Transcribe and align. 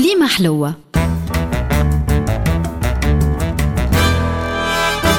كليمة 0.00 0.28
حلوة. 0.28 0.74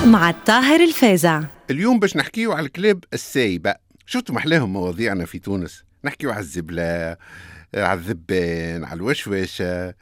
مع 0.05 0.29
الطاهر 0.29 0.79
الفازع. 0.84 1.43
اليوم 1.70 2.00
باش 2.00 2.18
نحكيو 2.18 2.52
على 2.52 2.65
الكلاب 2.65 3.04
السايبة. 3.13 3.75
شفتوا 4.05 4.36
محلاهم 4.36 4.73
مواضيعنا 4.73 5.25
في 5.25 5.39
تونس؟ 5.39 5.83
نحكيو 6.04 6.31
على 6.31 6.39
الزبلة 6.39 7.17
على 7.75 7.99
الذبان 7.99 8.84
على 8.84 8.94
الوشواشة 8.94 9.94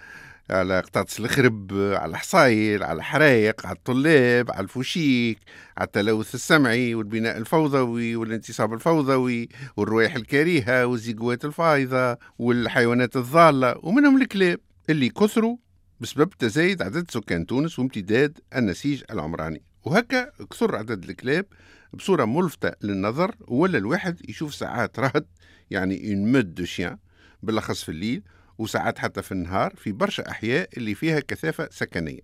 على 0.49 0.79
قطاطس 0.79 1.19
الخرب 1.19 1.71
على 1.73 2.11
الحصايل 2.11 2.83
على 2.83 2.97
الحرايق 2.97 3.65
على 3.65 3.75
الطلاب 3.75 4.51
على 4.51 4.63
الفوشيك 4.63 5.37
على 5.77 5.87
التلوث 5.87 6.35
السمعي 6.35 6.95
والبناء 6.95 7.37
الفوضوي 7.37 8.15
والانتصاب 8.15 8.73
الفوضوي 8.73 9.49
والروائح 9.77 10.15
الكريهة 10.15 10.85
والزيجوات 10.85 11.45
الفايضة 11.45 12.17
والحيوانات 12.39 13.15
الضالة 13.15 13.75
ومنهم 13.83 14.21
الكلاب. 14.21 14.59
اللي 14.89 15.09
كثروا 15.09 15.57
بسبب 15.99 16.29
تزايد 16.29 16.81
عدد 16.81 17.11
سكان 17.11 17.45
تونس 17.45 17.79
وامتداد 17.79 18.39
النسيج 18.55 19.03
العمراني. 19.11 19.61
وهكا 19.83 20.31
كثر 20.51 20.75
عدد 20.75 21.09
الكلاب 21.09 21.45
بصورة 21.93 22.25
ملفتة 22.25 22.71
للنظر 22.81 23.35
ولا 23.47 23.77
الواحد 23.77 24.29
يشوف 24.29 24.55
ساعات 24.55 24.99
رهط 24.99 25.25
يعني 25.71 26.13
une 26.13 26.31
meute 26.31 26.55
de 26.55 26.65
chiens 26.65 26.97
بالأخص 27.43 27.83
في 27.83 27.89
الليل 27.89 28.23
وساعات 28.57 28.99
حتى 28.99 29.21
في 29.21 29.31
النهار 29.31 29.73
في 29.75 29.91
برشا 29.91 30.29
أحياء 30.29 30.69
اللي 30.77 30.95
فيها 30.95 31.19
كثافة 31.19 31.69
سكنية. 31.71 32.21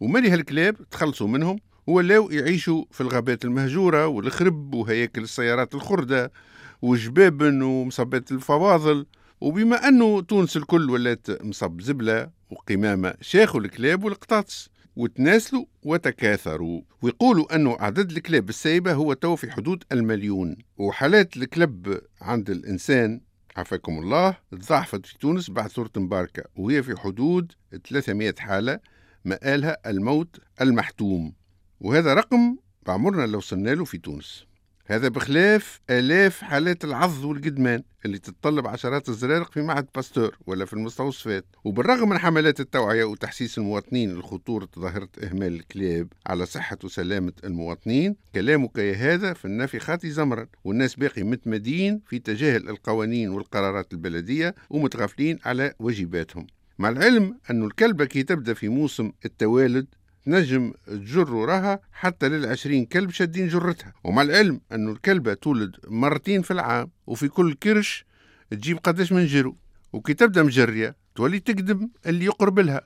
ومالي 0.00 0.30
هالكلاب 0.30 0.76
تخلصوا 0.90 1.28
منهم 1.28 1.58
ولاو 1.86 2.30
يعيشوا 2.30 2.84
في 2.90 3.00
الغابات 3.00 3.44
المهجورة 3.44 4.06
والخرب 4.06 4.74
وهياكل 4.74 5.22
السيارات 5.22 5.74
الخردة 5.74 6.32
وجبابن 6.82 7.62
ومصبات 7.62 8.32
الفواضل. 8.32 9.06
وبما 9.40 9.88
أنه 9.88 10.20
تونس 10.20 10.56
الكل 10.56 10.90
ولات 10.90 11.44
مصب 11.44 11.80
زبلة 11.80 12.30
وقمامة 12.50 13.14
شاخوا 13.20 13.60
الكلاب 13.60 14.04
والقطاطس 14.04 14.68
وتناسلوا 14.96 15.64
وتكاثروا. 15.82 16.82
ويقولوا 17.02 17.54
أنه 17.54 17.76
عدد 17.80 18.10
الكلاب 18.10 18.48
السايبة 18.48 18.92
هو 18.92 19.12
تو 19.12 19.36
في 19.36 19.50
حدود 19.50 19.84
المليون. 19.92 20.56
وحالات 20.76 21.36
الكلب 21.36 22.00
عند 22.20 22.50
الإنسان 22.50 23.20
عافاكم 23.56 23.98
الله 23.98 24.36
تضاعفت 24.50 25.06
في 25.06 25.18
تونس 25.18 25.50
بعد 25.50 25.70
ثورة 25.70 25.90
مباركة 25.96 26.42
وهي 26.56 26.82
في 26.82 27.00
حدود 27.00 27.52
300 27.88 28.34
حالة 28.38 28.80
مآلها 29.24 29.76
الموت 29.86 30.36
المحتوم. 30.60 31.32
وهذا 31.80 32.14
رقم 32.14 32.56
بعمرنا 32.86 33.26
لو 33.26 33.38
وصلنا 33.38 33.70
له 33.70 33.84
في 33.84 33.98
تونس. 33.98 34.49
هذا 34.90 35.08
بخلاف 35.08 35.80
آلاف 35.90 36.40
حالات 36.40 36.84
العض 36.84 37.24
والقدمان 37.24 37.82
اللي 38.04 38.18
تتطلب 38.18 38.66
عشرات 38.66 39.08
الزرارق 39.08 39.52
في 39.52 39.62
معهد 39.62 39.86
باستور 39.94 40.38
ولا 40.46 40.64
في 40.64 40.72
المستوصفات. 40.72 41.44
وبالرغم 41.64 42.08
من 42.08 42.18
حملات 42.18 42.60
التوعية 42.60 43.04
وتحسيس 43.04 43.58
المواطنين 43.58 44.18
لخطورة 44.18 44.68
ظاهرة 44.78 45.08
إهمال 45.24 45.54
الكلاب 45.54 46.08
على 46.26 46.46
صحة 46.46 46.78
وسلامة 46.84 47.32
المواطنين 47.44 48.16
كلامك 48.34 48.78
يا 48.78 48.94
هذا 48.94 49.32
في 49.32 49.44
النافخات 49.44 50.06
زمرا 50.06 50.46
والناس 50.64 50.94
باقي 50.94 51.22
متمدين 51.22 52.00
في 52.06 52.18
تجاهل 52.18 52.68
القوانين 52.68 53.28
والقرارات 53.30 53.92
البلدية 53.92 54.54
ومتغافلين 54.70 55.38
على 55.44 55.74
واجباتهم. 55.78 56.46
مع 56.78 56.88
العلم 56.88 57.38
أن 57.50 57.64
الكلبة 57.64 58.04
كي 58.04 58.22
تبدأ 58.22 58.54
في 58.54 58.68
موسم 58.68 59.12
التوالد 59.24 59.86
نجم 60.26 60.72
تجر 60.86 61.34
وراها 61.34 61.80
حتى 61.92 62.28
للعشرين 62.28 62.84
كلب 62.86 63.10
شادين 63.10 63.48
جرتها. 63.48 63.92
ومع 64.04 64.22
العلم 64.22 64.60
أن 64.72 64.88
الكلبة 64.88 65.34
تولد 65.34 65.76
مرتين 65.88 66.42
في 66.42 66.50
العام 66.50 66.90
وفي 67.06 67.28
كل 67.28 67.54
كرش 67.54 68.04
تجيب 68.50 68.78
قداش 68.78 69.12
من 69.12 69.26
جرو. 69.26 69.56
وكي 69.92 70.14
تبدأ 70.14 70.42
مجرية 70.42 70.96
تولي 71.14 71.40
تقدم 71.40 71.88
اللي 72.06 72.24
يقرب 72.24 72.58
لها. 72.58 72.80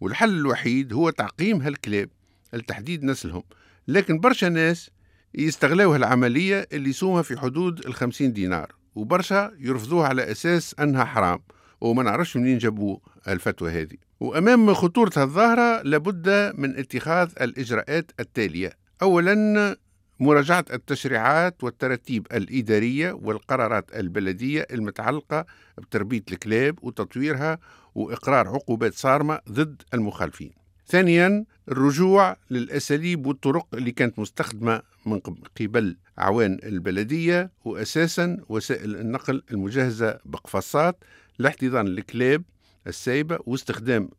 والحل 0.00 0.30
الوحيد 0.38 0.92
هو 0.92 1.10
تعقيم 1.10 1.62
هالكلاب 1.62 2.08
لتحديد 2.52 3.04
نسلهم. 3.04 3.42
لكن 3.88 4.20
برشا 4.20 4.46
ناس 4.46 4.90
يستغلوا 5.34 5.94
هالعملية 5.94 6.68
اللي 6.72 6.90
يسومها 6.90 7.22
في 7.22 7.38
حدود 7.40 7.86
الخمسين 7.86 8.32
دينار 8.32 8.72
وبرشا 8.94 9.52
يرفضوها 9.58 10.08
على 10.08 10.30
أساس 10.30 10.74
أنها 10.80 11.04
حرام. 11.04 11.38
وما 11.84 12.02
نعرفش 12.02 12.36
منين 12.36 12.58
جابوا 12.58 12.98
الفتوى 13.28 13.70
هذه. 13.70 13.96
وأمام 14.20 14.74
خطورة 14.74 15.12
الظاهرة 15.16 15.82
لابد 15.82 16.52
من 16.58 16.78
اتخاذ 16.78 17.30
الإجراءات 17.40 18.10
التالية. 18.20 18.72
أولا 19.02 19.76
مراجعة 20.20 20.64
التشريعات 20.72 21.64
والتراتيب 21.64 22.26
الإدارية 22.32 23.12
والقرارات 23.12 23.96
البلدية 23.96 24.66
المتعلقة 24.72 25.46
بتربية 25.78 26.22
الكلاب 26.32 26.78
وتطويرها 26.82 27.58
وإقرار 27.94 28.48
عقوبات 28.48 28.94
صارمة 28.94 29.40
ضد 29.50 29.82
المخالفين. 29.94 30.63
ثانيا 30.86 31.44
الرجوع 31.68 32.36
للأساليب 32.50 33.26
والطرق 33.26 33.66
اللي 33.74 33.92
كانت 33.92 34.18
مستخدمة 34.18 34.82
من 35.06 35.18
قبل 35.18 35.96
أعوان 36.18 36.58
البلدية 36.62 37.50
وأساسا 37.64 38.44
وسائل 38.48 38.96
النقل 38.96 39.42
المجهزة 39.50 40.18
بقفصات 40.24 41.04
لاحتضان 41.38 41.86
الكلاب 41.86 42.42
السايبة 42.86 43.38
واستخدام 43.46 44.10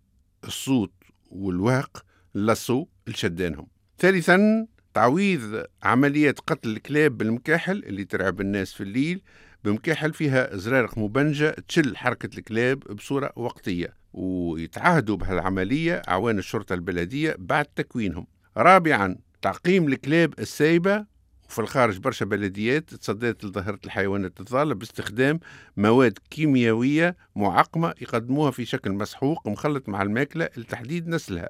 الصوت 0.44 0.92
والوهق 1.30 2.06
لصو 2.36 2.86
لشدانهم. 3.08 3.68
ثالثا 4.00 4.68
تعويض 4.94 5.64
عمليات 5.84 6.40
قتل 6.40 6.70
الكلاب 6.70 7.18
بالمكاحل 7.18 7.84
اللي 7.84 8.06
ترعب 8.06 8.42
الناس 8.42 8.74
في 8.74 8.84
الليل 8.84 9.22
بمكاحل 9.66 10.14
فيها 10.14 10.56
زرارق 10.56 10.98
مبنجة 10.98 11.56
تشل 11.68 11.98
حركة 11.98 12.38
الكلاب 12.38 12.80
بصورة 12.80 13.32
وقتية 13.36 13.94
ويتعهدوا 14.14 15.18
بهالعملية 15.18 15.94
أعوان 15.94 16.40
الشرطة 16.40 16.74
البلدية 16.74 17.36
بعد 17.40 17.66
تكوينهم. 17.66 18.28
رابعا 18.58 19.16
تعقيم 19.42 19.88
الكلاب 19.88 20.34
السايبة 20.40 21.06
وفي 21.50 21.60
الخارج 21.60 21.98
برشا 21.98 22.26
بلديات 22.26 22.94
تصدت 22.94 23.46
لظاهرة 23.46 23.80
الحيوانات 23.86 24.40
الضالة 24.40 24.76
باستخدام 24.76 25.40
مواد 25.78 26.20
كيميائية 26.30 27.16
معقمة 27.36 27.94
يقدموها 28.02 28.52
في 28.52 28.66
شكل 28.66 28.92
مسحوق 28.92 29.48
مخلط 29.48 29.90
مع 29.90 30.02
الماكلة 30.02 30.50
لتحديد 30.58 31.08
نسلها. 31.08 31.50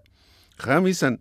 خامسا 0.57 1.17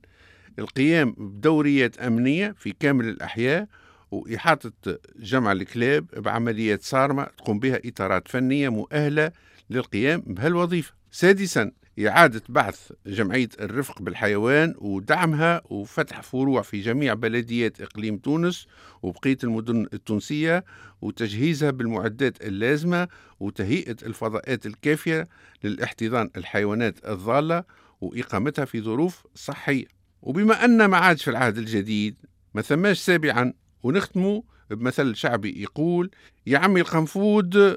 القيام 0.58 1.12
بدوريات 1.18 1.98
أمنية 1.98 2.54
في 2.58 2.72
كامل 2.80 3.08
الأحياء 3.08 3.68
وإحاطة 4.14 4.98
جمع 5.16 5.52
الكلاب 5.52 6.06
بعمليات 6.16 6.82
صارمة 6.82 7.24
تقوم 7.24 7.58
بها 7.58 7.80
إطارات 7.84 8.28
فنية 8.28 8.68
مؤهلة 8.68 9.32
للقيام 9.70 10.20
بهالوظيفة. 10.26 10.92
سادسا 11.10 11.72
إعادة 12.06 12.42
بعث 12.48 12.92
جمعية 13.06 13.48
الرفق 13.60 14.02
بالحيوان 14.02 14.74
ودعمها 14.78 15.62
وفتح 15.64 16.20
فروع 16.22 16.62
في 16.62 16.80
جميع 16.80 17.14
بلديات 17.14 17.80
إقليم 17.80 18.18
تونس 18.18 18.66
وبقية 19.02 19.38
المدن 19.44 19.86
التونسية 19.92 20.64
وتجهيزها 21.02 21.70
بالمعدات 21.70 22.42
اللازمة 22.46 23.08
وتهيئة 23.40 23.96
الفضاءات 24.02 24.66
الكافية 24.66 25.28
للاحتضان 25.64 26.30
الحيوانات 26.36 27.08
الضالة 27.08 27.64
وإقامتها 28.00 28.64
في 28.64 28.80
ظروف 28.80 29.26
صحية. 29.34 29.86
وبما 30.22 30.64
أن 30.64 30.84
ما 30.84 30.96
عادش 30.96 31.24
في 31.24 31.30
العهد 31.30 31.58
الجديد 31.58 32.16
ما 32.54 32.62
ثماش 32.62 32.98
سابعا 32.98 33.52
ونختموا 33.84 34.42
بمثل 34.70 35.16
شعبي 35.16 35.62
يقول 35.62 36.10
يا 36.46 36.58
عمي 36.58 36.80
القنفود 36.80 37.76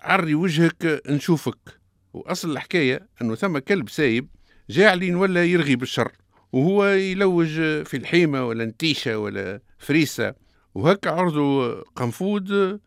عري 0.00 0.34
وجهك 0.34 1.02
نشوفك. 1.08 1.80
وأصل 2.12 2.50
الحكاية 2.50 3.08
إنه 3.22 3.34
ثم 3.34 3.58
كلب 3.58 3.88
سايب 3.88 4.28
جاعلين 4.70 5.14
ولا 5.14 5.44
يرغي 5.44 5.76
بالشر 5.76 6.12
وهو 6.52 6.84
يلوج 6.84 7.48
في 7.84 7.96
الحيمة 7.96 8.46
ولا 8.46 8.64
نتيشة 8.64 9.18
ولا 9.18 9.60
فريسة. 9.78 10.34
وهكا 10.74 11.10
عرضه 11.10 11.80
قنفود 11.80 12.80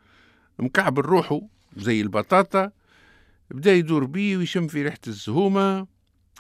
مكعب 0.59 0.99
روحه 0.99 1.41
زي 1.77 2.01
البطاطا 2.01 2.71
بدا 3.51 3.73
يدور 3.73 4.05
بيه 4.05 4.37
ويشم 4.37 4.67
في 4.67 4.83
ريحة 4.83 4.99
الزهومة. 5.07 5.87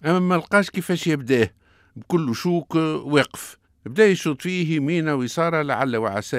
أما 0.05 0.19
ما 0.19 0.35
لقاش 0.35 0.69
كيفاش 0.69 1.07
يبداه 1.07 1.49
بكل 1.95 2.35
شوك 2.35 2.75
واقف. 2.75 3.57
بدا 3.85 4.07
يشوط 4.07 4.41
فيه 4.41 4.75
يمينه 4.75 5.15
ويساره 5.15 5.61
لعل 5.61 5.97
وعسى 5.97 6.37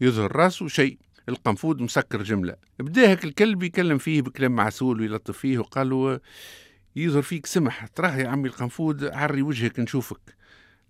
يظهر 0.00 0.36
راسه. 0.36 0.68
شيء 0.68 0.98
القنفود 1.28 1.80
مسكر 1.80 2.22
جملة. 2.22 2.56
بدا 2.78 3.08
هيك 3.08 3.24
الكلب 3.24 3.62
يكلم 3.62 3.98
فيه 3.98 4.22
بكلام 4.22 4.52
معسول 4.52 5.00
ويلطف 5.00 5.38
فيه 5.38 5.58
وقال 5.58 5.90
له 5.90 6.20
يظهر 6.96 7.22
فيك 7.22 7.46
سمح. 7.46 7.86
تراه 7.86 8.16
يا 8.16 8.28
عمي 8.28 8.48
القنفود 8.48 9.04
عري 9.04 9.42
وجهك 9.42 9.78
نشوفك. 9.80 10.36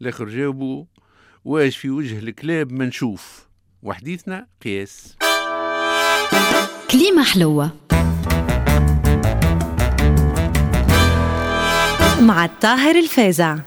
الآخر 0.01 0.29
جاوبوا 0.29 0.85
واش 1.45 1.77
في 1.77 1.91
وجه 1.91 2.19
الكلاب 2.19 2.73
ما 2.73 2.85
نشوف. 2.85 3.49
وحديثنا 3.83 4.47
قياس. 4.65 5.17
كليمة 6.91 7.25
حلوة. 7.25 7.71
مع 12.21 12.45
الطاهر 12.45 12.99
الفازع. 12.99 13.59